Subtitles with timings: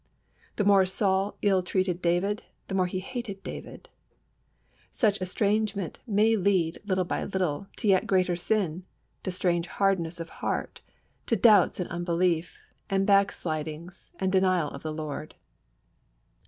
[0.55, 3.87] The more Saul ill treated David, the more he hated David.
[4.89, 8.87] Such estrangement may lead, little by little, to yet greater sin,
[9.21, 10.81] to strange hardness of heart,
[11.27, 15.35] to doubts and unbelief, and backslidings and denial of the Lord.